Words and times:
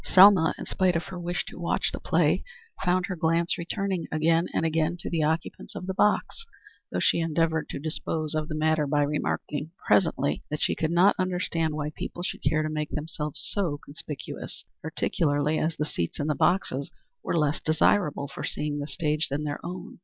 Selma, 0.03 0.55
in 0.57 0.65
spite 0.65 0.95
of 0.95 1.03
her 1.03 1.19
wish 1.19 1.45
to 1.45 1.59
watch 1.59 1.91
the 1.91 1.99
play, 1.99 2.43
found 2.83 3.05
her 3.05 3.15
glance 3.15 3.55
returning 3.55 4.07
again 4.11 4.47
and 4.51 4.65
again 4.65 4.97
to 4.97 5.11
the 5.11 5.21
occupants 5.21 5.75
of 5.75 5.85
the 5.85 5.93
box, 5.93 6.43
though 6.91 6.99
she 6.99 7.19
endeavored 7.19 7.69
to 7.69 7.77
dispose 7.77 8.33
of 8.33 8.47
the 8.47 8.55
matter 8.57 8.87
by 8.87 9.03
remarking 9.03 9.69
presently 9.85 10.41
that 10.49 10.59
she 10.59 10.73
could 10.73 10.89
not 10.89 11.13
understand 11.19 11.75
why 11.75 11.91
people 11.91 12.23
should 12.23 12.41
care 12.41 12.63
to 12.63 12.67
make 12.69 12.89
themselves 12.89 13.47
so 13.53 13.77
conspicuous, 13.85 14.65
particularly 14.81 15.59
as 15.59 15.75
the 15.75 15.85
seats 15.85 16.19
in 16.19 16.25
the 16.25 16.33
boxes 16.33 16.89
were 17.23 17.37
less 17.37 17.59
desirable 17.59 18.27
for 18.27 18.43
seeing 18.43 18.79
the 18.79 18.87
stage 18.87 19.29
than 19.29 19.43
their 19.43 19.63
own. 19.63 19.99